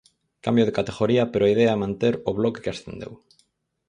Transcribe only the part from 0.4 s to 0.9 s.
Cambio de